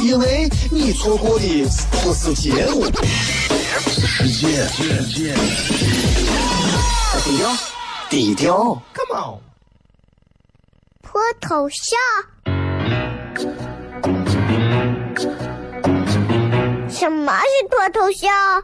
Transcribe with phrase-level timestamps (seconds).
[0.00, 1.64] 因为你错过的
[2.02, 2.84] 不是节目，
[3.88, 4.28] 是时
[5.06, 5.34] 间。
[7.24, 7.56] 低调，
[8.10, 9.40] 低调，Come on，
[11.02, 11.98] 脱头像？
[16.88, 18.62] 什么是脱头像？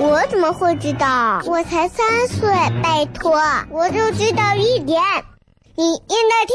[0.00, 1.42] 我怎么会知道？
[1.44, 2.48] 我才三岁，
[2.82, 3.40] 拜托，
[3.70, 5.00] 我就知道一点。
[5.76, 6.54] 你应该听，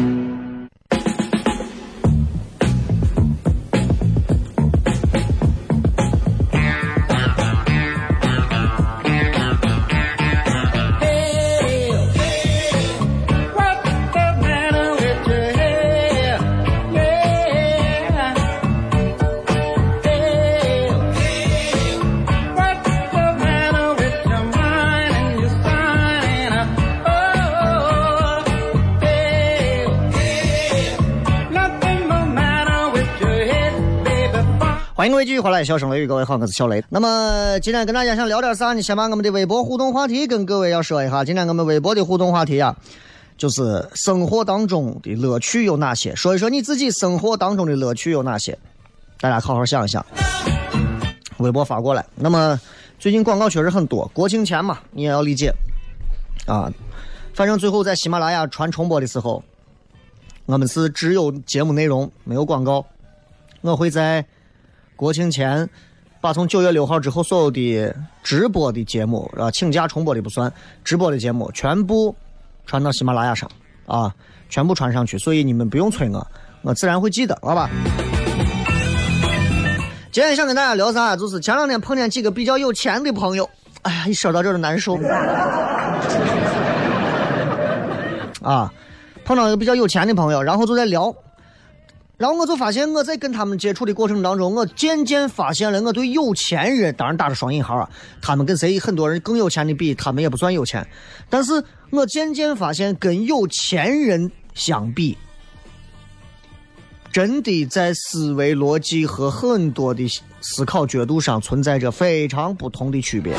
[35.01, 36.83] 欢迎各位继续回来，笑声雷雨，各位好，我是小雷。
[36.87, 38.81] 那么今天跟大家想聊点啥呢？
[38.83, 41.25] 先把我们的微博互动话题跟各位要说一下。
[41.25, 42.77] 今天我们微博的互动话题啊，
[43.35, 46.13] 就是生活当中的乐趣有哪些？
[46.13, 48.55] 说一说你自己生活当中的乐趣有哪些？
[49.19, 50.05] 大家好好想一想。
[51.39, 52.05] 微博发过来。
[52.13, 52.61] 那么
[52.99, 55.51] 最近广告确实很多，国庆前嘛，你也要理解
[56.45, 56.71] 啊。
[57.33, 59.43] 反正最后在喜马拉雅传重播的时候，
[60.45, 62.85] 我们是只有节目内容，没有广告。
[63.61, 64.23] 我会在。
[65.01, 65.67] 国庆前，
[66.21, 67.91] 把从九月六号之后所有的
[68.21, 70.53] 直播的节目啊，请假重播的不算，
[70.83, 72.15] 直播的节目全部
[72.67, 73.49] 传到喜马拉雅上
[73.87, 74.13] 啊，
[74.47, 75.17] 全部传上去。
[75.17, 76.27] 所以你们不用催我，
[76.61, 77.67] 我自然会记得，好吧？
[80.11, 81.15] 今天想跟大家聊啥？
[81.15, 83.49] 就是前两天碰见几个比较有钱的朋友，
[83.81, 84.99] 哎呀，一说到这儿就难受。
[88.43, 88.71] 啊，
[89.25, 91.11] 碰到一个比较有钱的朋友，然后就在聊。
[92.21, 97.89] 然后我就发现，我在跟他们接触的过程当中，我渐渐发现了，我对有钱人，当然打着双引号啊，
[98.21, 100.87] 他们跟谁很多人更有钱的比，他们也不算有钱。
[101.31, 101.51] 但是
[101.89, 105.17] 我渐渐发现，跟有钱人相比，
[107.11, 110.07] 真的在思维逻辑和很多的
[110.41, 113.33] 思考角度上存在着非常不同的区别。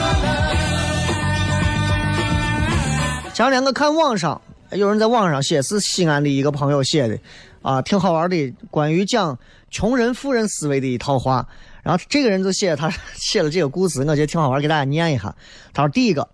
[3.33, 7.17] 前两天我看网上有人在网上写，是西安的一个朋友写的。
[7.63, 9.39] 啊，挺好玩的，关于讲
[9.71, 11.49] 穷人富人思维的一套话。
[11.83, 15.35] 然后这个人就写他 写了这个故事，我觉得挺好玩，给大家念一下。
[15.73, 16.29] 他说：“第一个，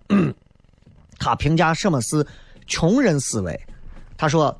[1.19, 2.27] 他评价什么是
[2.67, 3.59] 穷人思维。
[4.17, 4.55] 他说：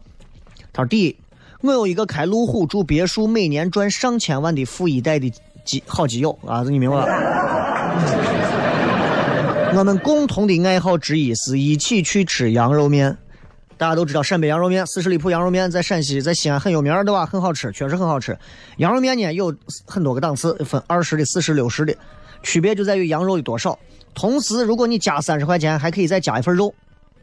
[0.73, 1.17] 他说第一，
[1.61, 5.31] 我有一个开路虎住别墅，每年赚上千万的富一代的
[5.65, 7.07] 基好基友啊，你明白了？
[9.77, 13.17] 我们共同的爱好之一是一起去吃羊肉面。”
[13.79, 17.25] 大家都知道陕北羊肉面，四十里铺羊肉面在陕西，在西安很有名，对吧？
[17.25, 18.37] 很好吃，确实很好吃。
[18.79, 19.55] 羊肉面呢有
[19.87, 21.97] 很多个档次，分二十的、四十、六十的，
[22.43, 23.79] 区别就在于羊肉的多少。
[24.15, 26.75] 同时，如果你加三十块钱，还可以再加一份肉，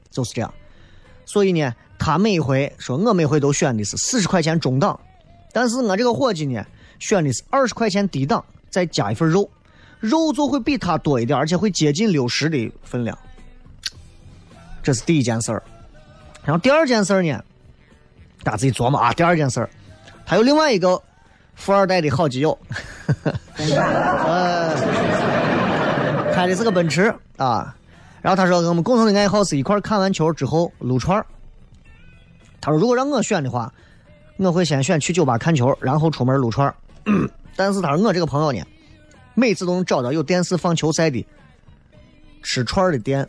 [0.09, 0.53] 就是这样。
[1.25, 4.97] 所以呢，他每回说我每回都选的是四十块钱中档，
[5.51, 6.65] 但是我这个伙计呢
[6.99, 9.49] 选的是二十块钱低档，再加一份肉，
[9.99, 13.17] 肉就会比他多一点，而且会接近六十的分量。
[14.81, 15.61] 这是第一件事儿。
[16.45, 17.43] 然后第二件事呢，
[18.43, 19.11] 大家自己琢磨啊。
[19.13, 19.67] 第二件事
[20.25, 21.01] 他有另外一个
[21.55, 22.57] 富二代的好基友，
[23.57, 24.73] 呃，
[26.33, 27.75] 开的是个奔驰啊。
[28.21, 31.23] 然后他说，我们共同的爱好是一块看完球之后撸串
[32.61, 33.71] 他说，如果让我选的话，
[34.37, 36.73] 我会先选去酒吧看球，然后出门撸串
[37.55, 38.63] 但是他说，我这个朋友呢，
[39.33, 41.25] 每次都能找到有电视放球赛的
[42.43, 43.27] 吃串的店。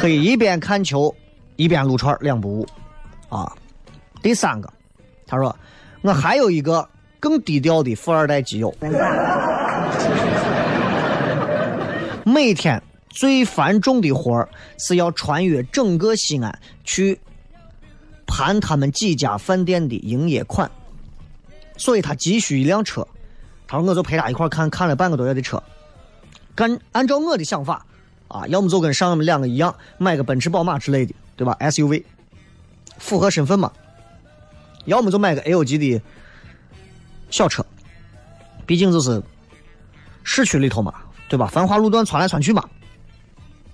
[0.00, 1.14] 可以一边看球，
[1.56, 2.66] 一边撸串两不误，
[3.28, 3.54] 啊！
[4.22, 4.72] 第三个，
[5.26, 5.54] 他说
[6.00, 6.88] 我还有一个
[7.20, 8.74] 更低调的富二代基友。
[12.24, 14.48] 每天最繁重的活儿
[14.78, 17.20] 是要穿越整个西安去
[18.26, 20.70] 盘他们几家饭店的营业款，
[21.76, 23.06] 所以他急需一辆车。
[23.68, 25.62] 他说我就陪他一块看看了半个多月的车，
[26.54, 27.84] 干按照我的想法
[28.30, 32.04] 啊，要么就跟上面两个一样，买个奔驰、宝马之类的，对吧？SUV
[32.96, 33.70] 符合身份嘛。
[34.86, 36.00] 要么就买个 L 级的
[37.28, 37.66] 小车，
[38.64, 39.20] 毕竟就是
[40.22, 40.94] 市区里头嘛，
[41.28, 41.46] 对吧？
[41.48, 42.64] 繁华路段窜来窜去嘛。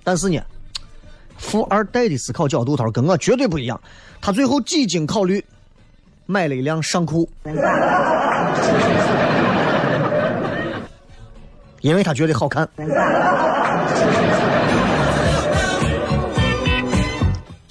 [0.03, 0.41] 但是呢，
[1.37, 3.81] 富二代的思考角度，他说跟我绝对不一样。
[4.21, 5.45] 他最后几经考虑，
[6.27, 7.29] 买了一辆尚酷，
[11.83, 12.69] 因为他觉得好看。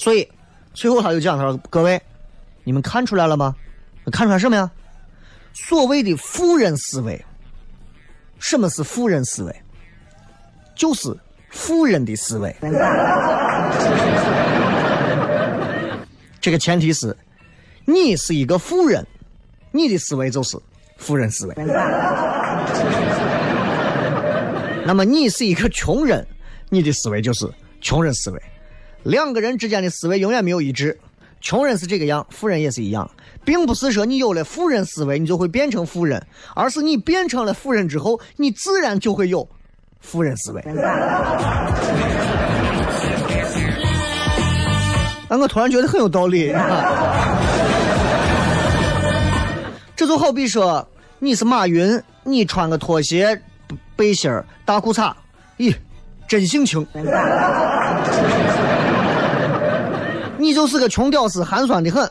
[0.06, 0.30] 所以
[0.72, 2.00] 最后他就讲，他说各位。
[2.64, 3.56] 你们看出来了吗？
[4.12, 4.70] 看出来什么呀？
[5.54, 7.26] 所谓的富人思维，
[8.38, 9.56] 什么是富人思维？
[10.76, 11.16] 就是
[11.50, 12.56] 富人的思维。
[16.40, 17.18] 这个前提是，
[17.86, 19.04] 你是一个富人，
[19.72, 20.56] 你的思维就是
[20.98, 21.56] 富人思维。
[24.86, 26.28] 那么你是一个穷人，
[26.70, 28.40] 你的思维就是穷人思维。
[29.06, 31.00] 两个人之间的思维永远没有一致。
[31.40, 33.08] 穷人是这个样，富人也是一样，
[33.44, 36.26] 并不是说你有了富人思维，你就会变成富人，
[36.56, 39.48] 而是你变成了富人之后，你自然就会有
[40.00, 40.62] 富人思维。
[45.30, 46.52] 啊，我突然觉得很有道理。
[49.96, 50.88] 这就好比说，
[51.20, 53.40] 你是马云，你穿个拖鞋、
[53.96, 54.32] 背心
[54.66, 55.14] 大裤衩，
[55.60, 55.76] 咦，
[56.28, 56.84] 真性情。
[60.46, 62.08] 你就是个穷屌丝，寒酸的很，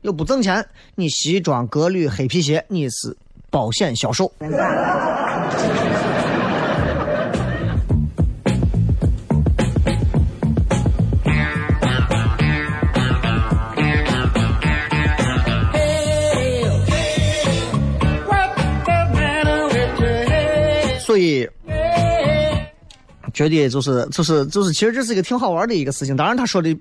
[0.00, 0.66] 又不挣钱。
[0.94, 3.14] 你西装革履黑皮鞋，你是
[3.50, 4.32] 保险销售。
[21.00, 21.46] 所以，
[23.34, 26.16] 觉得就是就是就是，其实这是一个挺好玩的一个事情。
[26.16, 26.74] 当然，他说的。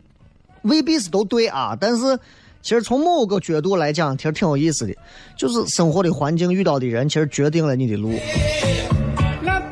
[0.64, 2.18] 未必是都对啊，但是
[2.62, 4.94] 其实从某个角度来讲，其实挺有意思的。
[5.38, 8.12] 就是生活的环境遇到的人，其实决定了你的路，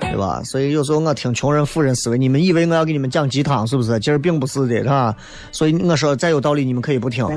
[0.02, 0.42] 对吧？
[0.44, 3.98] 所以有时候我听穷人富人思维，你们以为我要给你们讲鸡汤是不是？
[4.00, 5.16] 其实并不是的，是吧？
[5.52, 7.26] 所以我说再有道理，你们可以不听。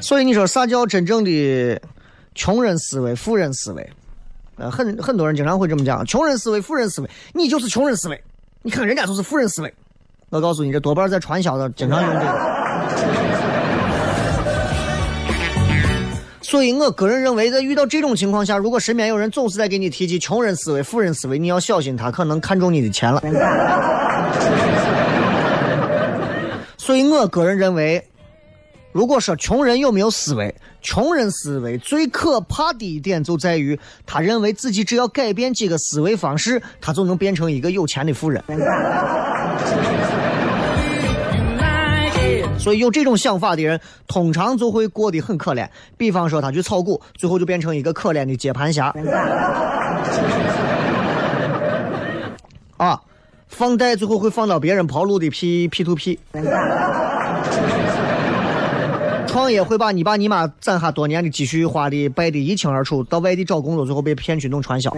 [0.00, 1.80] 所以你说啥叫真正的
[2.34, 3.88] 穷人思维、富人思维？
[4.70, 8.20] 很很多人经常会这么讲，穷人思维、富人思维，你就是穷人思维。
[8.62, 9.74] 你看人家都是富人思维。
[10.30, 12.52] 我告诉你，这多半在传销的经常用这个。
[16.40, 23.22] 所以我个人认为，在遇到这种情况下，如果身边有人总是在给你提及穷人思维、富人思维，你要小心，他可能看中你的钱了。
[26.76, 28.04] 所以我个人认为。
[28.92, 30.54] 如果说穷人有没有思维？
[30.82, 38.44] 穷人思维最可怕的一点就在于，他认为自己只要改变几个思维方式，他就能变成一个有钱的富人。
[42.58, 45.68] 所以有这种想法的人，通常就会过得很可怜。
[45.96, 48.94] 比方说，他去炒股，最后就变成一个可怜的接盘侠。
[52.76, 53.00] 啊，
[53.48, 56.18] 放贷最后会放到别人跑路的 P P to P。
[59.32, 64.94] 创业会把你爸你妈攒下多年的积蓄花的败的一清二楚，到外地找工作，最后被骗去弄传销。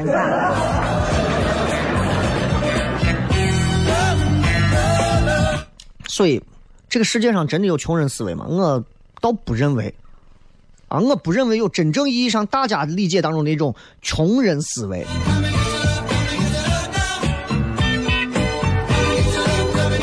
[6.08, 6.42] 所以，
[6.88, 8.44] 这个世界上真的有穷人思维吗？
[8.48, 8.84] 我
[9.20, 9.94] 倒不认为。
[10.88, 13.72] 啊，我不认为有真正意义上大家理解当中的一种
[14.02, 15.06] 穷人思维。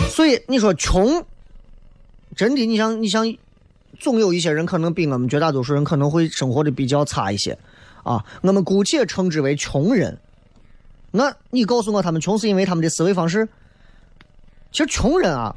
[0.10, 1.22] 所以你说穷，
[2.34, 3.26] 真的，你想，你想。
[4.00, 7.58] 总有一些人可能比我们绝大多数人可能会生活的比较差一些，
[8.04, 10.18] 啊，我们姑且称之为穷人。
[11.12, 13.48] 那你告诉我，他们穷是因为他们的思维方式？
[14.72, 15.54] 其实穷人啊，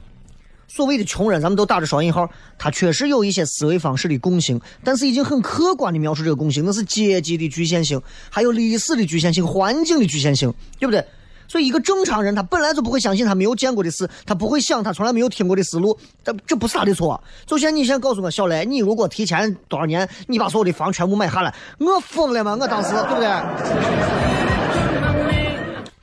[0.66, 11.04] 所谓的穷人，咱们都打着双引号，他确实有一些思维方式的共性，但是已经很客观的描述这个共性，那是阶级的局限性，还有历史的局限性、环境的局限性，对不对？
[11.46, 17.22] 所以，一个正常人他本来就不会相信他没有见过的事，他不会想他从来没有听过的思路，这这不是他的错。
[17.46, 22.56] 就像你先告诉我，小雷，你如果提前多少年，你把所有的房全部买下来，我疯了吗？
[22.60, 23.28] 我当时对不对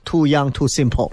[0.06, 1.10] ？Too young, too simple。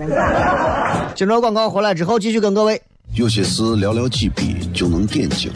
[1.14, 2.80] 今朝广告回来之后，继续跟各位。
[3.14, 5.50] 有些事寥寥几笔就能点睛，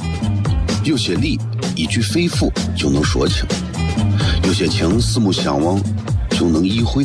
[0.85, 1.39] 有些理
[1.77, 3.45] 一句肺腑就能说清，
[4.45, 5.79] 有些情四目相望
[6.31, 7.05] 就能意会，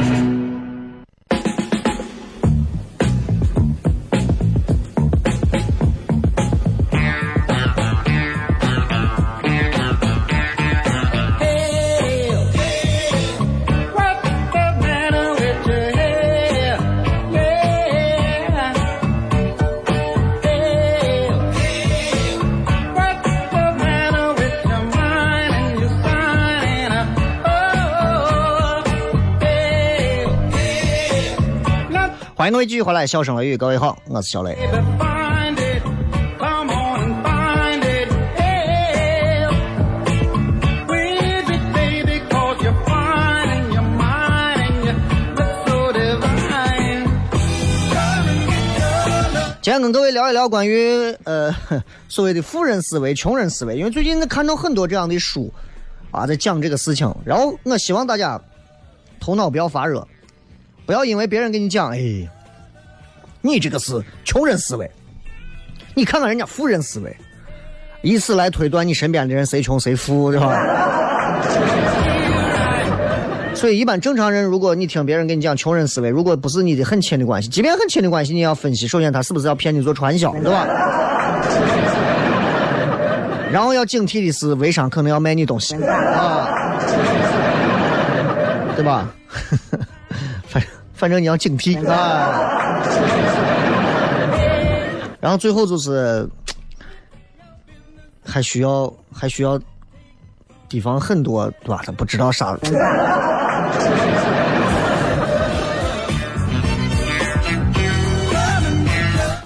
[32.41, 34.57] 欢迎各位继续回来，笑声雷雨，各位好，我是小雷。
[49.61, 51.55] 今天跟各位聊一聊关于呃
[52.09, 55.53] 所谓的富人思维、穷人思维，因为最近看到很多这样的书
[56.09, 58.41] 啊，在讲这个事情，然后我希望大家
[59.19, 60.07] 头脑不要发热。
[60.85, 61.97] 不要因为别人跟你讲，哎，
[63.41, 64.89] 你这个是穷人思维，
[65.95, 67.15] 你看看人家富人思维，
[68.01, 70.51] 以此来推断你身边的人谁穷谁富，对吧？
[73.53, 80.65] 所以，一般正常人，如果你听别人跟你讲穷人思维，如果不是你的很亲的关系，即便很亲的关系，你要分析，首先他是不是要骗你做传销，对吧？
[83.51, 86.47] 然后要警惕的是，微商可能要卖你东西，啊，
[88.75, 89.07] 对吧？
[91.01, 92.79] 反正你要警惕啊！
[95.19, 96.29] 然后最后就是，
[98.23, 99.59] 还需要还需要
[100.69, 101.81] 提防很多，对吧？
[101.83, 102.55] 他不知道啥。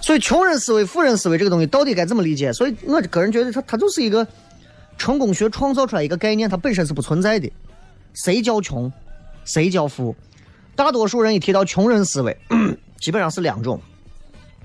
[0.02, 2.52] 所以穷人思维、富人思维这个东西到底该怎么理解？
[2.52, 4.28] 所以我个人觉得，它它就是一个
[4.98, 7.50] 成功学创造出来一个概念，它本身是不存在的。
[8.14, 8.92] 谁叫穷？
[9.46, 10.14] 谁叫富？
[10.76, 12.38] 大多数人一提到穷人思维，
[13.00, 13.80] 基本上是两种。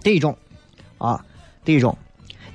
[0.02, 0.36] 第一种，
[0.98, 1.24] 啊，
[1.64, 1.96] 第一种，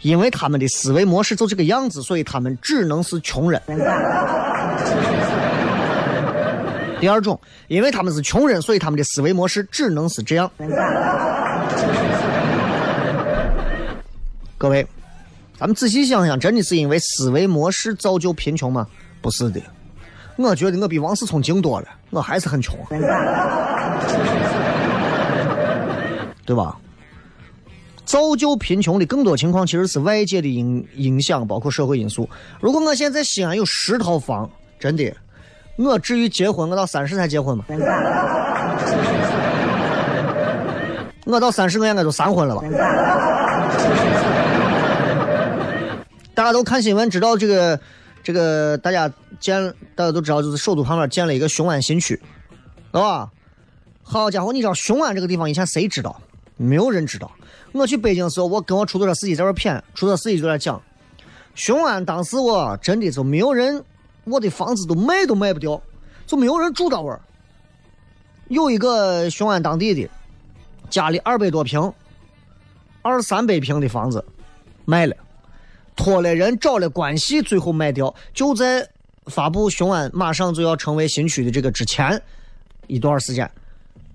[0.02, 3.62] 因为他们的思维模式就这个样子，所以他们只能是穷人。
[7.00, 10.52] 第二种，因为他们是穷人，所以他们的思维模式只能是这样。
[14.58, 14.86] 各位，
[15.60, 18.88] 咱们仔细想想，真的是因为思维模式造就贫穷吗？
[19.22, 19.62] 不是的。
[20.38, 22.78] 我觉得我比王思聪精多了，我还是很穷，
[26.46, 26.76] 对吧？
[28.04, 32.30] 造就贫穷的更多情况其实是外界的影影响，包括社会因素。
[32.60, 35.12] 如果我现在西安有十套房，真的，
[35.78, 37.64] 我至于结婚，我到三十才结婚吗？
[41.26, 42.62] 我到三十，我应该就三婚了吧？
[46.36, 47.80] 大家都看新闻知道这个。
[48.26, 52.20] 这个大家建，大家都知道，就是首都旁边建了一个雄安新区，
[52.92, 53.32] 对吧？
[54.02, 56.20] 好家伙，你知道雄安这个地方以前谁知道？
[56.58, 57.32] 没有人知道。
[57.72, 60.82] 我去北京的时候，我跟我出租车司机在这谝，出租车司机就在讲，
[61.54, 63.86] 雄安当时我真的就没有人，
[64.24, 65.80] 我的房子都卖都卖不掉，
[66.26, 67.22] 就没有人住到位儿。
[68.48, 70.10] 有一个雄安当地的，
[70.90, 71.94] 家里二百多平，
[73.04, 74.26] 二三百平的房子
[74.86, 75.16] 卖了。
[75.96, 78.14] 托了人找了关系，最后卖掉。
[78.34, 78.88] 就在
[79.28, 82.22] 发布雄安马上就要成为新区的这个之前
[82.88, 83.50] 一段时间，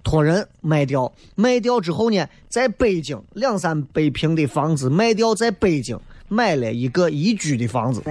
[0.04, 8.02] 托人卖掉，卖掉之后呢，在北京两三百平的房子卖掉，在北京买了一个宜居的房子。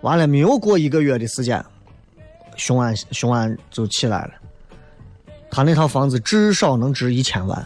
[0.00, 1.62] 完了，没有过一个月的时间，
[2.56, 4.30] 雄安雄安就起来了。
[5.50, 7.62] 他那套房子至少能值一千万。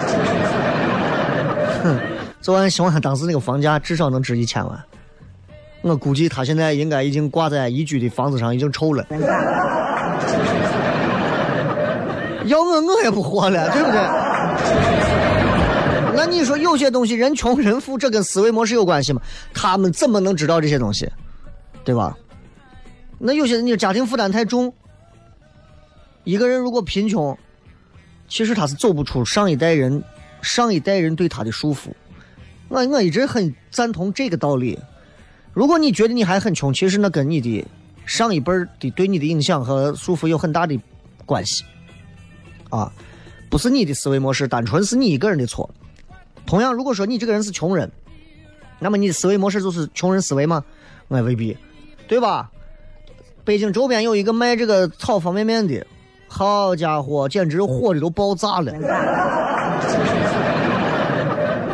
[1.82, 1.98] 哼，
[2.40, 4.84] 昨晚凶案当时那个房价至少能值一千万。
[5.82, 9.06] 我估计他现在应该已经挂在宜居的房子上，已经臭了。
[12.44, 14.00] 要我我也不活了，对不对？
[16.16, 19.22] 那你说有些东西人穷人富，这跟思维模式有关系吗？
[19.54, 21.10] 他们怎么能知道这些东西，
[21.84, 22.14] 对吧？
[23.18, 24.72] 那有些人你家庭负担太重，
[26.24, 27.38] 一个人如果贫穷，
[28.30, 30.02] 其实他是走不出上一代人
[30.40, 31.90] 上一代人对他的束缚。
[32.68, 34.78] 我我一直很赞同这个道理。
[35.52, 37.66] 如果你觉得你还很穷，其实那跟你的
[38.06, 40.78] 上一辈的对你的影响和束缚有很大的
[41.26, 41.64] 关系，
[42.70, 42.90] 啊，
[43.50, 45.68] 不是你的思维模式，单纯是你一个人的错。
[46.46, 47.90] 同样，如果说你这个人是穷人，
[48.78, 50.64] 那么你的思维模式就是穷人思维吗？
[51.08, 51.56] 我也未必，
[52.06, 52.50] 对吧？
[53.42, 55.84] 北京周边有一个卖这个炒方便面的，
[56.32, 58.72] 好家伙，简直火的都爆炸了。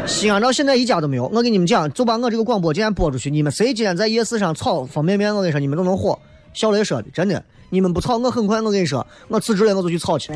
[0.06, 1.26] 西安到现在一家都没有。
[1.26, 6.18] 我跟你们讲，就把我这个广播今天播出去，你们谁今天在夜市上炒方便面，我跟你说，你们都能火。
[6.54, 10.32] 小雷说的，真的，你们不炒，我很快，我跟你说，我辞职了，我就去炒去。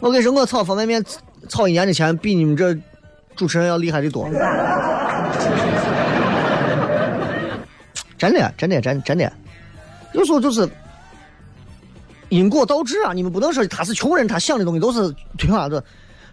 [0.00, 1.04] 我跟你说，我炒方便面
[1.48, 2.76] 炒一年的钱，比你们这
[3.36, 4.28] 主持人要厉害的多。
[8.18, 9.32] 真的，真的，真真的，
[10.12, 10.68] 有时候就是
[12.28, 13.12] 因果倒置啊！
[13.12, 15.68] 你们不能说他是穷人，他想的东西都是对吧？
[15.68, 15.82] 的。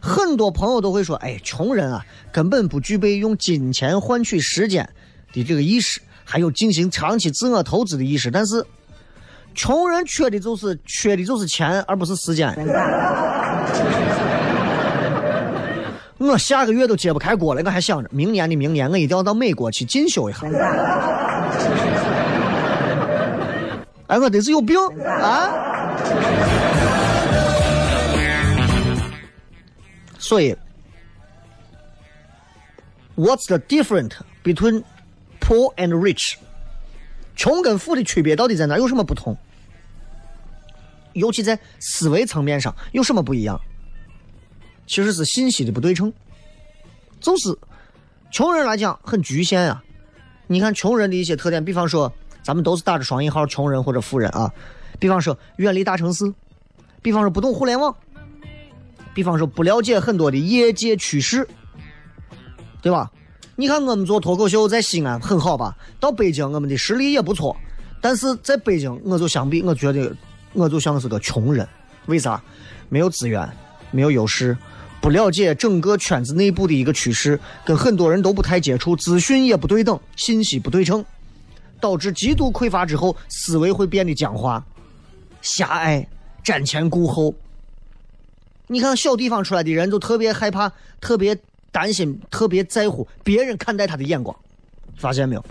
[0.01, 4.89] 很多朋友都会说：“哎，穷人啊，根本不具备用金钱换取时间
[5.33, 8.31] 的这个意识，还有进行长期自我投资的意识。
[8.31, 8.65] 但是，
[9.53, 12.48] 穷人缺的就是缺的就是钱，而不是时间。
[16.17, 20.48] 我 下个月都揭不开锅了，我还想着明年的明年，我一定要到美国去进修一下。
[24.09, 25.50] 哎，我得是有病啊！”
[30.17, 30.55] 所以
[33.15, 34.83] ，What's the difference between
[35.39, 36.35] poor and rich？
[37.35, 38.77] 穷跟富的区别到底在哪？
[38.77, 39.37] 有什么不同？
[41.13, 43.59] 尤其在思维层面上有什么不一样？
[44.87, 46.11] 其实是信息的不对称。
[47.19, 47.57] 就是
[48.31, 49.83] 穷人来讲很局限啊。
[50.48, 52.11] 你看穷人的一些特点，比方说
[52.50, 54.51] 咱们都是打着双引号穷人或者富人啊。
[54.98, 56.33] 比方说远离大城市，
[57.00, 57.96] 比方说不懂互联网。
[59.14, 61.48] 比方说不了解很多的业界趋势，
[62.81, 63.12] 对吧？
[63.55, 65.77] 你看我们做脱口秀在西安很好吧？
[66.00, 67.55] 到北京我们的实力也不错，
[68.01, 70.12] 但是在北京我就相比，我觉得
[70.53, 71.68] 我就像是个穷人。
[72.07, 72.42] 为啥？
[72.90, 73.48] 没有资源，
[73.92, 74.57] 没有优势，
[75.00, 81.05] 不了解整个圈子内部的一个趋势，跟很多人都不太接触，资讯也不对等，信息不对称，
[81.79, 84.63] 导致极度匮乏之后，思维会变得僵化、
[85.42, 86.07] 狭隘、
[86.44, 87.33] 瞻前顾后。
[88.68, 91.35] 你看小地方出来的人，都特别害怕、特别
[91.72, 94.35] 担心、特别在乎别人看待他的眼光，
[94.98, 95.42] 发现没有？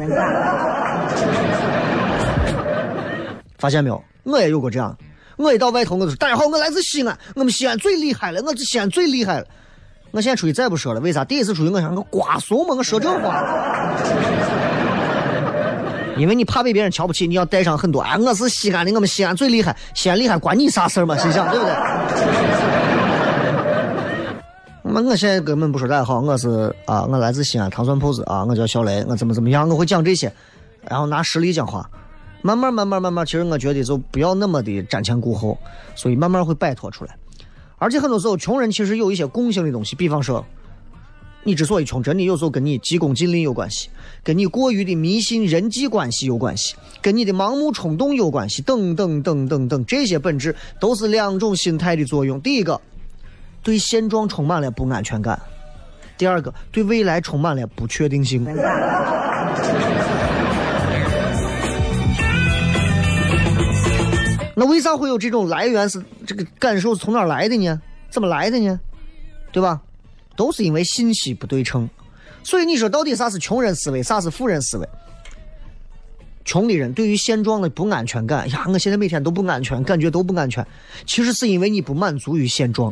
[3.58, 4.00] 发现没有？
[4.22, 4.96] 我也有过这样。
[5.36, 9.46] 我一到外头，我就说：“大家好，我来自西安，我们西安最厉害了，我这西安最厉害了。”
[10.10, 11.24] 我现在出去再不说了，为啥？
[11.24, 13.42] 第一次出去，我想我瓜怂嘛，我说这话，
[16.18, 18.00] 因为你怕被别人瞧不起，你要带上很多。
[18.00, 21.16] 哎，我是西安的，我们西安最厉害，西安厉害关你啥事儿嘛？
[21.18, 21.74] 心想对不对？
[24.82, 30.32] 那我现在根本不说大家好，我是啊，我来自西安糖蒜铺子啊，我叫小雷，我怎么怎么样，我会讲这些，
[30.88, 31.88] 然后拿实力讲话，
[32.42, 35.56] 慢慢慢慢慢慢，其实我觉得就不要那么的瞻前顾后，
[35.94, 37.14] 所以慢慢会摆脱出来。
[37.76, 40.44] 而且很多时候，穷人其实有一些共性的东西，比方说，
[41.44, 43.88] 你之所以穷，真的有时候跟你急功近利有关系，
[44.22, 52.40] 跟你过于的迷信人际关系有关系，跟你的盲目冲动有关系，等等等等等，这些本质都是两种心态的作用。
[52.40, 52.80] 第一个。
[53.60, 55.38] 对现状充满了不安全感，
[56.16, 58.42] 第二个对未来充满了不确定性。
[64.54, 65.86] 那为啥会有这种来源？
[65.90, 67.78] 是这个感受是从哪来的呢？
[68.08, 68.78] 怎么来的呢？
[69.52, 69.82] 对吧？
[70.38, 71.90] 都是因为信息不对称。
[72.44, 74.88] 所以你说到底啥是穷人思维，啥是富人思维？
[76.44, 80.66] 穷的人对于现状的不安全感，呀，我现在每天都不安全，感觉都不安全。
[81.04, 82.90] 其实是因为你不满足于现状。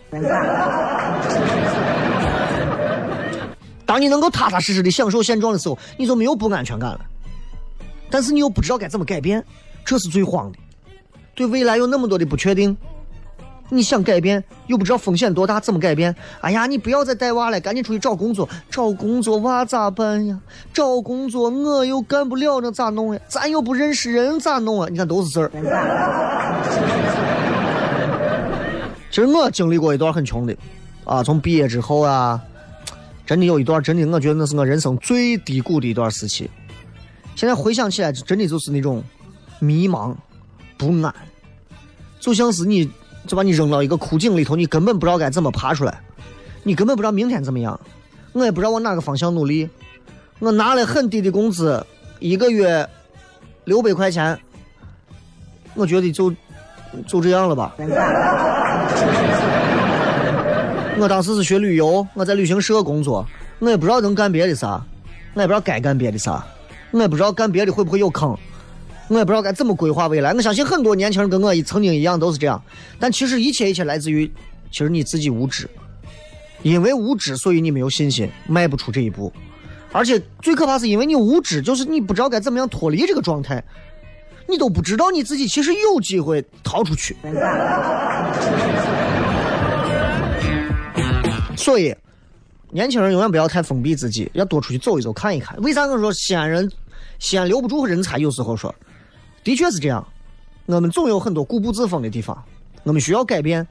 [3.87, 7.00] 当你能够踏踏实实的享受现状的时候，你就没有不安全感了。
[8.11, 9.42] 但是你又不知道该怎么改变，
[9.85, 10.59] 这是最慌的。
[11.35, 12.76] 对未来有那么多的不确定，
[13.68, 16.14] 你想改变又不知道风险多大，怎么改变？
[16.40, 18.48] 哎呀，你不要再带娃了，赶紧出去找工作。
[18.70, 20.40] 找工作娃咋办呀？
[20.72, 23.20] 找工作我又干不了，那咋弄呀？
[23.29, 24.88] 咱又不认识人，咋弄啊？
[24.90, 25.50] 你看都是事儿。
[29.11, 30.55] 其实我经历过一段很穷的，
[31.05, 32.40] 啊，从毕业之后啊，
[33.24, 36.50] 真的有一段，真的我觉得那是我人生最低谷的一段时期。
[37.35, 39.02] 现在回想起来，真的就是那种
[39.59, 40.14] 迷茫、
[40.76, 41.14] 不安，
[42.20, 42.90] 就像是你
[43.27, 46.01] 就把你扔到一个枯井里头，你根本不知道该怎么爬出来，
[46.62, 47.79] 你根本不知道明天怎么样，
[48.33, 49.69] 我也不知道往哪个方向努力。
[50.39, 51.85] 我拿了很低的工资，
[52.19, 52.89] 一个月
[53.65, 54.39] 六百块钱，
[55.75, 56.31] 我觉得就
[57.07, 57.75] 就这样了吧。
[60.99, 63.27] 我当时是学旅游，我在旅行社工作，
[63.59, 64.83] 我也不知道能干别的啥，
[65.35, 66.45] 我也不知道该干别的啥，
[66.91, 68.37] 我也不知道干别的会不会有坑，
[69.09, 70.33] 我也不知道该怎么规划未来。
[70.33, 72.62] 我相信很多年轻人跟我曾经一样都是这样，
[72.99, 74.31] 但其实一切一切来自于，
[74.71, 75.69] 其实你自己无知，
[76.62, 79.33] 因为无知，所以你没有信心，迈不出这一步。
[79.92, 83.62] 而且最可怕是因为你无知，就是你不知道该怎么样脱离这个状态，
[84.49, 87.16] 你都不知道你自己其实有机会逃出去。
[91.57, 91.95] 所以，
[92.71, 95.57] 年轻人永远不要太封闭自己，要多出去走一走、看一看。
[95.62, 96.71] 为啥我说西安人，
[97.19, 98.19] 西安留不住人才？
[98.19, 98.75] 有时候说，
[99.46, 100.04] 的确是这样。
[100.66, 102.37] 我们总有很多固步自封的地方，
[102.82, 103.64] 我们需要改变。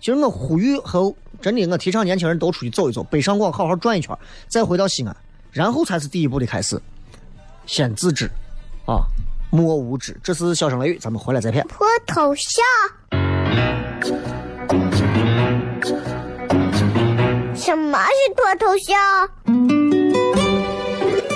[0.00, 5.16] 其实我呼吁和真的，我提倡年轻人都出去走一走，北上广好好转一圈，再回到西安，
[5.52, 6.82] 然后才是第一步的开始。
[7.64, 8.28] 先自知，
[8.86, 9.06] 啊，
[9.52, 10.18] 莫无知。
[10.20, 11.64] 这是小声雷雨，咱们回来再片。
[11.68, 12.64] 脱头像。
[17.54, 19.79] 什么是脱头像？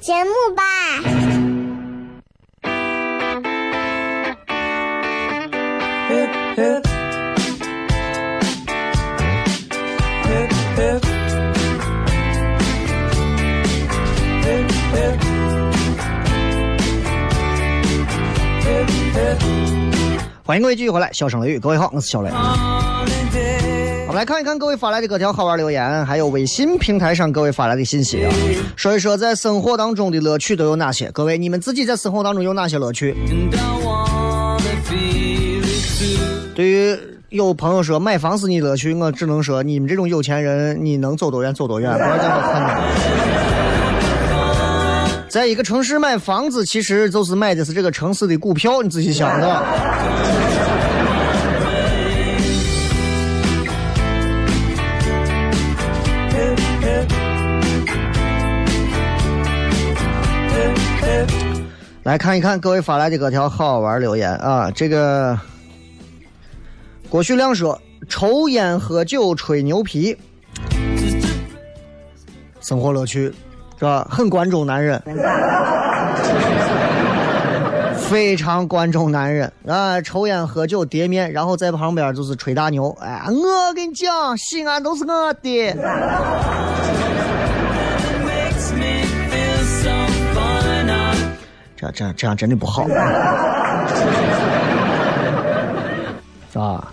[0.00, 0.62] 节目吧。
[20.44, 22.30] 欢迎各位继续回来，笑声雷雨，各位好，我是小雷。
[24.18, 28.34] 来看一看各位发来的各条好玩留言，还有微信平台上各位发来的信息啊，
[28.74, 31.08] 说一说在生活当中的乐趣都有哪些？
[31.12, 33.14] 各位，你们自己在生活当中有哪些乐趣？
[36.52, 42.76] 对于有朋友说买房是你乐趣，我只能说你们这种有钱人，你能走多远走多远，不要讲多困难。
[45.28, 49.64] 在一个城市买房子，其实就是买的是这个城市的股票，你仔细想的。
[62.08, 64.70] 来看一看各位发来的各条好玩留言啊！
[64.70, 65.38] 这个
[67.10, 70.16] 郭旭亮说：“抽烟喝酒吹牛皮，
[72.62, 73.30] 生活乐趣
[73.78, 74.08] 是吧？
[74.10, 74.98] 很关注男人，
[78.08, 80.00] 非常关注男人啊！
[80.00, 82.88] 抽烟喝酒叠面，然后在旁边就是吹大牛。
[83.02, 85.76] 哎，我跟你讲，西安都是我的。”
[91.78, 92.88] 这样这样这样真的不好，
[96.52, 96.92] 是 吧？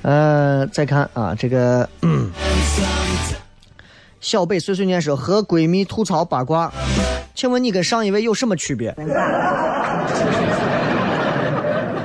[0.00, 1.86] 呃，再看啊，这个
[4.20, 6.72] 小北碎碎念说和闺蜜吐槽八卦，
[7.34, 8.94] 请问你跟上一位有什么区别？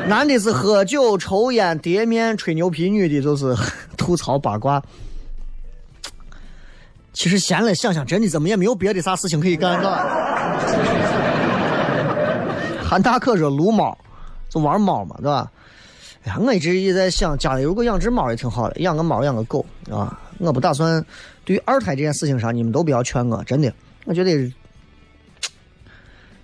[0.07, 3.55] 男的是喝酒、抽烟、叠面、吹牛皮，女的就是
[3.95, 4.83] 吐槽八卦。
[7.13, 10.34] 其实闲了想想，真的怎么也没有别的啥事情可以干，是吧。
[12.95, 13.97] 韩大可说撸猫，
[14.47, 15.51] 就玩猫嘛，对吧？
[16.23, 20.17] 哎呀，我一直也在想，家里如果养只猫也挺好的，养个猫养个狗啊。
[20.37, 21.05] 我不打算
[21.43, 23.69] 对于二胎这件事情上，你们都不要劝我，真的，
[24.05, 24.49] 我觉得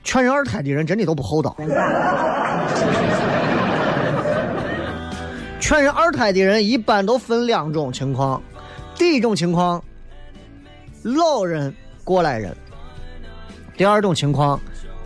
[0.04, 1.56] 劝人二胎的人真的都不厚道。
[5.62, 8.44] 劝人二胎的人一般都分两种情况，
[8.96, 9.82] 第一种情况，
[11.02, 12.52] 老人过来人；
[13.78, 14.60] 第二种情况。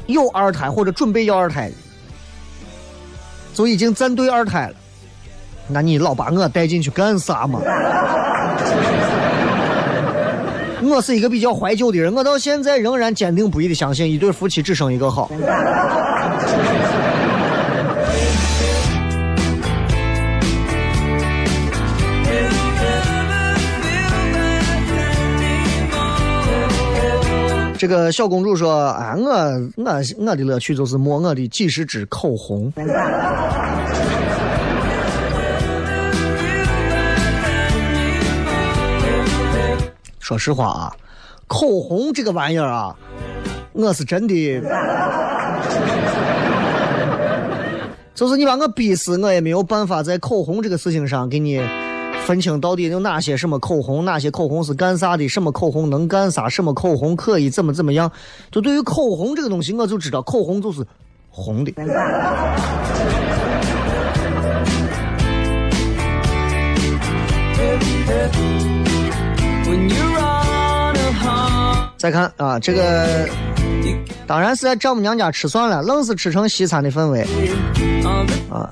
[0.07, 1.75] 有二胎或者准备要二胎的，
[3.53, 4.75] 就已经站队二胎了，
[5.67, 7.59] 那你老把我带进去干啥嘛？
[10.83, 15.31] 我是一个比较怀旧的人，我到现在仍然坚定不移的相信一对夫妻只生一个好。
[27.77, 29.33] 这个小公主说：“啊，我
[29.75, 32.71] 我我的乐趣就是摸我的几十支口红。”
[40.19, 40.91] 说实话啊，
[41.47, 42.95] 口红这个玩意儿啊，
[43.73, 44.61] 我是真的，
[48.15, 51.61] 就是你把我逼死，我也没有办法在口红这个事情上给你
[52.25, 58.11] 分清到底有哪些什么口红，哪些口红是干啥的，什么口红能干啥，什么口红可以怎么怎么样。
[58.51, 60.83] 就对于口红这个东西，我就知道口红就是
[61.29, 61.71] 红的。
[71.97, 73.29] 再看啊，这个
[74.25, 77.21] 当然是在丈母娘家吃算了，愣是吃成西餐的氛围
[78.49, 78.71] 啊。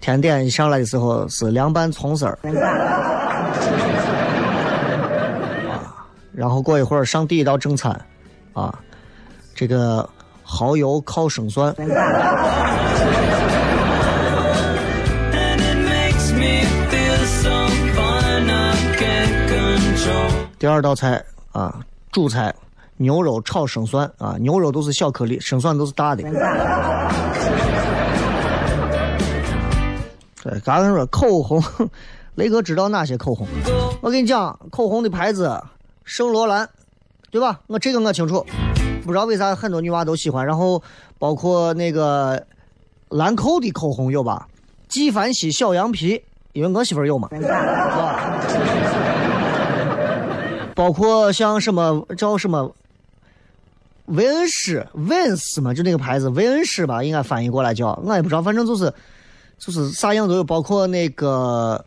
[0.00, 2.38] 甜点一上来的时候是凉拌葱丝儿
[5.68, 7.94] 啊，然后过一会儿上第一道正餐
[8.54, 8.74] 啊，
[9.54, 10.08] 这个
[10.42, 11.74] 蚝油烤生蒜。
[20.58, 21.78] 第二道菜啊，
[22.10, 22.54] 主菜
[22.96, 26.22] 牛肉炒生蒜啊，牛肉都是小颗粒，生蒜都是大的。
[30.42, 31.62] 对，刚刚说口红，
[32.36, 33.46] 雷哥知道哪些口红？
[34.00, 35.62] 我跟你讲，口红的牌子，
[36.04, 36.66] 圣罗兰，
[37.30, 37.60] 对吧？
[37.66, 38.42] 我这个我清楚，
[39.04, 40.46] 不知道为啥很多女娃都喜欢。
[40.46, 40.82] 然后
[41.18, 42.42] 包括那个
[43.10, 44.48] 兰蔻的口红有吧？
[44.88, 46.22] 纪梵希小羊皮，
[46.54, 48.40] 因为我媳妇有嘛，是吧？
[50.74, 52.74] 包括像什么叫什么
[54.06, 58.90] 维恩诗、维恩斯嘛，就那个牌子维恩诗吧，应该翻译过来叫，我也不知道，反正就是。
[59.60, 61.84] 就是啥样都有，包括那个，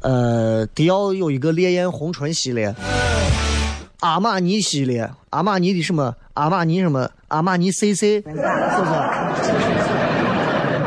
[0.00, 2.74] 呃，迪奥有一个烈焰红唇系列，
[4.00, 8.42] 阿玛尼系列，阿玛尼的什么，阿玛尼什么，阿玛尼 CC，是不是？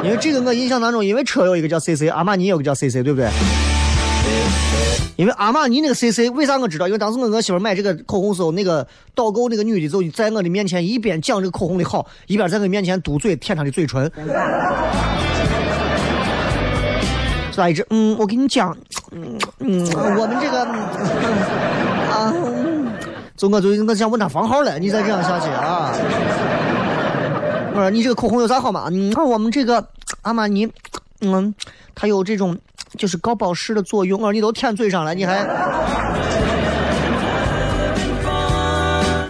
[0.04, 3.30] 因为这个我印象当中，因为车有一个叫 CC，阿玛尼有个叫 CC，对不对？
[5.16, 6.86] 因为阿玛尼那个 CC，为啥我知道？
[6.88, 8.86] 因为当时我跟我媳妇买这个口红时候，那个
[9.16, 14.12] 导购那个女的就在我的面前一边讲这个口红的好，一边在我面前嘟嘴舔她的嘴唇。
[17.54, 18.76] 是一只嗯，我跟你讲，
[19.12, 19.86] 嗯嗯，
[20.18, 20.64] 我们这个
[22.12, 22.34] 啊，
[23.38, 25.92] 就我就我想问他房号了，你再这样下去啊？
[27.76, 28.88] 我说你这个口红有啥好吗？
[28.92, 29.88] 嗯，我们这个
[30.24, 30.68] 阿玛尼，
[31.22, 31.54] 嗯，
[31.96, 32.58] 它有这种
[32.98, 34.20] 就是高保湿的作用。
[34.20, 35.46] 我说你都舔嘴上了，你还？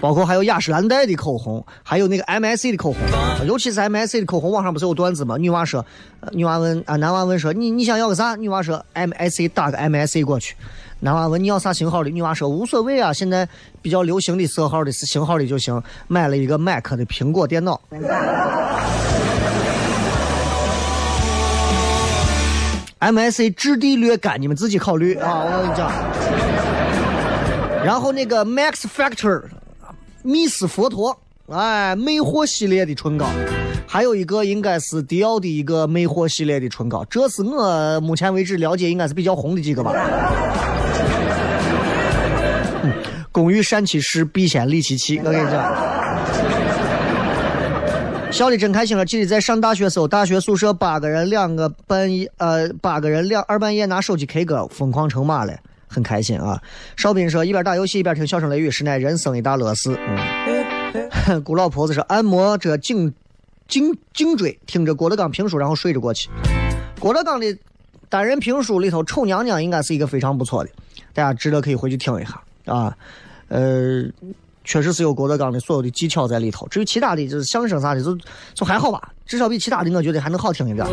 [0.03, 3.01] 包括还有雅诗兰黛的口红，还有那个 M I C 的口红，
[3.47, 5.37] 尤其是 M I C 的口红，网上不是有段子吗？
[5.37, 5.85] 女娃说，
[6.33, 8.35] 女娃问啊，男娃问说，你你想要个啥？
[8.35, 10.55] 女娃说 M I C 打个 M I C 过去。
[10.99, 12.09] 男娃问你要啥型号的？
[12.09, 13.47] 女娃说无所谓啊，现在
[13.81, 15.81] 比较流行的色号的型号的就行。
[16.09, 17.79] 买了一个 Mac 的苹果电脑。
[22.99, 25.89] M I C 质地略干，你们自己考虑啊，我跟你讲。
[27.85, 29.43] 然后那个 Max Factor。
[30.23, 33.27] 蜜丝佛陀，哎，魅惑系列的唇膏，
[33.85, 39.91] 还有一个应该是迪奥的一个魅惑系列的唇膏，这是我目前为止了解应该是比较红的几个吧。
[43.33, 45.17] 工欲善其事，必先利其器。
[45.17, 45.75] 我跟你讲，
[48.31, 49.03] 笑的真开心了。
[49.05, 55.53] 记得在上大学时候，大学宿舍八个人，两个半夜，呃，八个人两二半夜拿手机 K 歌，疯狂成马了。
[55.93, 56.59] 很开心啊！
[56.97, 59.95] 邵斌说一边打游戏一边听笑声雷雨，实乃人生一大乐事。
[61.27, 63.13] 嗯， 姑老婆子说按摩着颈
[63.67, 66.29] 颈颈椎，听着郭德纲评书然后睡着过去。
[66.99, 67.55] 郭德纲的
[68.09, 70.69] 单人评书里头，丑娘娘应该是一个非常不错的，
[71.13, 72.97] 大家值得可以回去听一下啊。
[73.49, 74.03] 呃，
[74.63, 76.67] 确实是有郭德纲的所有的技巧在里头。
[76.69, 78.17] 至于其他的就是相声啥的，就
[78.53, 80.85] 就还好吧，至少比其他的我觉得还能好听一点。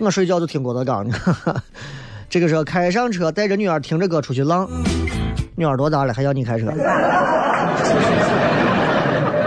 [0.00, 1.06] 我睡觉就听郭德纲。
[2.32, 4.66] 这个时候开上车，带着女儿听着歌出去浪。
[5.54, 6.72] 女儿多大了，还要你开车？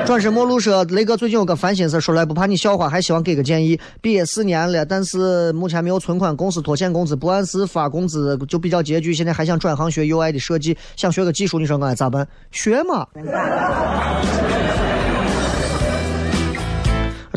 [0.06, 3.80] 转身陌路说：“雷哥最近有个烦心事，说来不怕你笑话，还希望给个建议。
[4.02, 9.16] 毕业四年了，但是目前没有存款，公司拖欠工资，不按时发工资，就比较拮据。
[9.16, 12.28] 现在还想转行学 UI 的设计，想学个技术，你说我该咋办？
[12.52, 13.08] 学嘛。”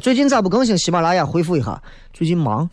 [0.03, 1.25] 最近咋不更新喜马拉雅？
[1.25, 1.81] 回复一下，
[2.13, 2.69] 最近忙。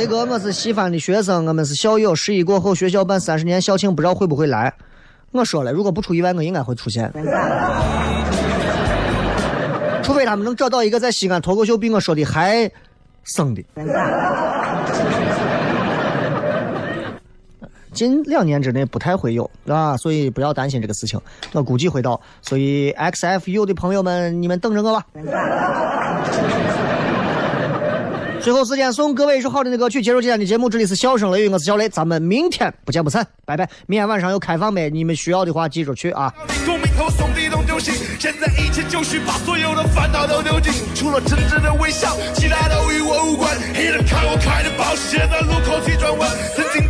[0.00, 2.14] 雷哥，我是西番的学生，我们是校友。
[2.14, 4.72] 十一过后，学校办三十年校庆，不知道会不会来。
[5.30, 7.12] 我说了，如果不出意外，我应该会出现。
[10.02, 12.70] 除非他们能找到一个在西安脱口秀比我说的还
[13.24, 13.62] 生的。
[17.92, 21.20] 近两年之内不太会有，啊，所以不要担心这个事情。
[21.52, 25.04] 我估计会到，所以 XFU 的朋友们，你们等着我吧。
[28.42, 30.70] 最后时间送各位一首好听的歌曲，结束今天的节目。
[30.70, 33.68] 这里是笑声雷雨，我是小雷，咱们明天不见不散，拜拜。
[33.86, 36.32] 明天晚上有开放没，你们需要的话记住去啊。
[38.18, 43.54] 现在一切就绪，把所有的烦恼都丢尽，除了真挚的微笑，其他都与我无关。
[43.74, 46.89] 黑人看我开的保时捷在路口急转弯，曾经对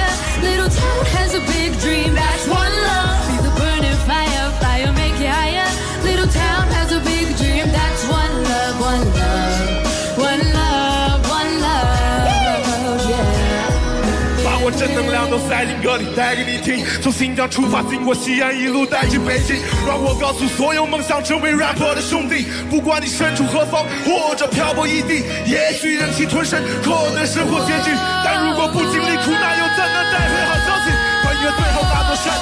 [15.61, 16.83] 带领歌里，带给你听。
[17.03, 19.61] 从新疆出发，经过西安，一路带去北京。
[19.85, 27.93] 让我告诉所有梦想成为 rapper 的兄弟，不管你身处何方，或者漂泊异地，也许忍气吞声，可能生活拮据。
[28.25, 30.89] 但如果不经历苦难，又怎能带回好消息？
[31.21, 32.33] 翻越最后那座山，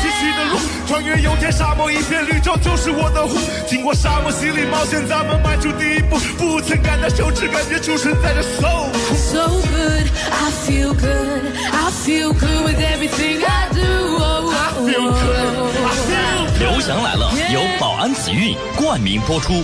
[0.00, 0.58] 是崎岖的路。
[0.86, 3.36] 穿越油田沙漠，一片绿洲就是我的湖。
[3.68, 13.80] 经过沙漠洗礼冒险，咱们迈出第一步，不曾感到羞耻，感觉出生在这 so so good, I feel good, I feel good with everything I do.
[16.58, 19.62] 刘翔来了，由保安紫韵冠名播出。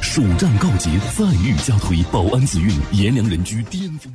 [0.00, 4.12] 暑战告捷，再遇加推，保安紫韵炎凉人居巅峰。